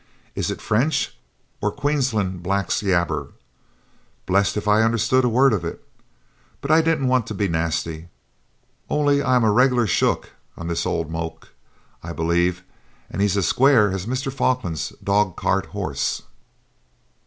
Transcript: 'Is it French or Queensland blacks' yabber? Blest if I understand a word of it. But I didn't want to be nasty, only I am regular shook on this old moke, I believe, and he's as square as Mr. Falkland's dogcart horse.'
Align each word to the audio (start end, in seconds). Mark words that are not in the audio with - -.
'Is 0.33 0.49
it 0.49 0.61
French 0.61 1.15
or 1.61 1.71
Queensland 1.71 2.41
blacks' 2.41 2.81
yabber? 2.81 3.33
Blest 4.25 4.57
if 4.57 4.67
I 4.67 4.81
understand 4.81 5.25
a 5.25 5.29
word 5.29 5.53
of 5.53 5.63
it. 5.63 5.87
But 6.59 6.71
I 6.71 6.81
didn't 6.81 7.07
want 7.07 7.27
to 7.27 7.35
be 7.35 7.47
nasty, 7.47 8.07
only 8.89 9.21
I 9.21 9.35
am 9.35 9.45
regular 9.45 9.85
shook 9.85 10.31
on 10.57 10.67
this 10.69 10.87
old 10.87 11.11
moke, 11.11 11.49
I 12.01 12.13
believe, 12.13 12.63
and 13.11 13.21
he's 13.21 13.37
as 13.37 13.45
square 13.47 13.91
as 13.91 14.07
Mr. 14.07 14.33
Falkland's 14.33 14.89
dogcart 15.03 15.67
horse.' 15.67 16.23